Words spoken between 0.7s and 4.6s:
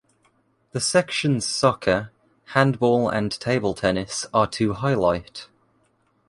The sections soccer, hand ball and table tennis are